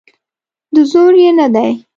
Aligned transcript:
د 0.75 0.77
زور 0.91 1.13
یې 1.23 1.31
نه 1.39 1.47
دی. 1.55 1.71